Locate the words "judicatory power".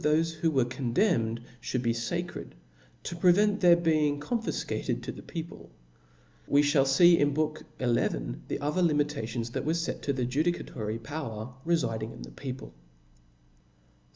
10.25-11.53